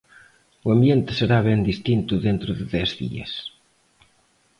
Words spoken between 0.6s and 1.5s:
O ambiente será